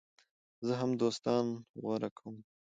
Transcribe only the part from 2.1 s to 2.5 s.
کوم.